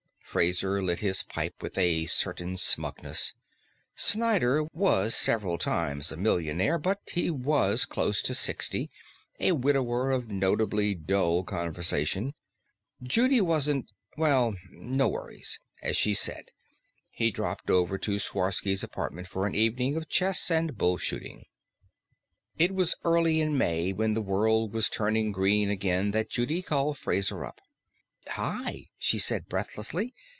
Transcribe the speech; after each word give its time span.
Fraser 0.31 0.81
lit 0.81 0.99
his 1.01 1.23
pipe 1.23 1.61
with 1.61 1.77
a 1.77 2.05
certain 2.05 2.55
smugness. 2.55 3.33
Snyder 3.95 4.63
was 4.71 5.13
several 5.13 5.57
times 5.57 6.09
a 6.09 6.15
millionaire, 6.15 6.77
but 6.77 7.01
he 7.11 7.29
was 7.29 7.83
close 7.83 8.21
to 8.21 8.33
sixty, 8.33 8.89
a 9.41 9.51
widower 9.51 10.09
of 10.09 10.29
notably 10.29 10.95
dull 10.95 11.43
conversation. 11.43 12.33
Judy 13.03 13.41
wasn't 13.41 13.91
Well, 14.15 14.55
no 14.69 15.09
worries, 15.09 15.59
as 15.83 15.97
she'd 15.97 16.13
said. 16.13 16.51
He 17.09 17.29
dropped 17.29 17.69
over 17.69 17.97
to 17.97 18.17
Sworsky's 18.17 18.85
apartment 18.85 19.27
for 19.27 19.45
an 19.45 19.53
evening 19.53 19.97
of 19.97 20.07
chess 20.07 20.49
and 20.49 20.77
bull 20.77 20.95
shooting. 20.97 21.43
It 22.57 22.73
was 22.73 22.95
early 23.03 23.41
in 23.41 23.57
May, 23.57 23.91
when 23.91 24.13
the 24.13 24.21
world 24.21 24.73
was 24.73 24.87
turning 24.87 25.33
green 25.33 25.69
again, 25.69 26.11
that 26.11 26.29
Judy 26.29 26.61
called 26.61 26.97
Fraser 26.97 27.43
up. 27.43 27.59
"Hi," 28.27 28.85
she 28.99 29.17
said 29.17 29.47
breathlessly. 29.49 30.13